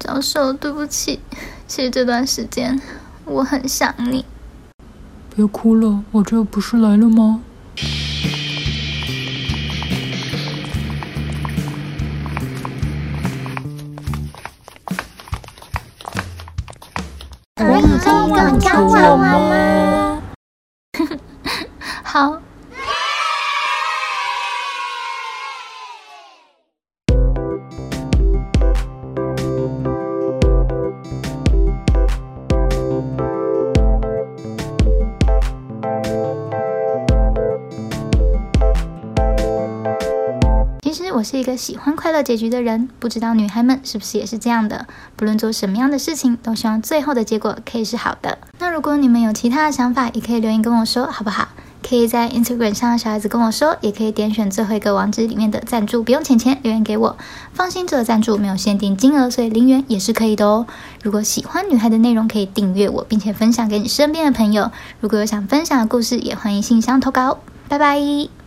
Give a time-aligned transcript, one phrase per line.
[0.00, 1.20] 小受，对不起。
[1.66, 2.80] 其实这段时间
[3.24, 4.24] 我很想你。
[5.34, 7.40] 别哭了，我这不是来了吗？
[17.56, 20.22] 可以跟我吗？
[22.04, 22.40] 好。
[41.14, 44.84] 我是一个喜欢快乐结局的人，不知道女孩们是不是也是这样的？
[45.14, 48.36] 不论做什么样的事情，都希望最后的结果可以是好的。
[48.58, 51.50] 那如果你们有其他的想法，也可以留言跟我说，好不好？
[51.88, 57.16] 可以在 Instagram 上小孩子跟我说，也可以点选最后一个网址里面的赞助，不用钱钱，留言给我。
[57.52, 60.66] 放心，这个赞助没有限定金额，所以零元也是可以的哦。
[61.04, 64.72] 如果喜欢女孩的内容，可以订阅我，并且分享给你身边的朋友。
[64.98, 67.38] 如果有想分享的故事，也欢迎信箱投稿。
[67.68, 68.43] 拜拜。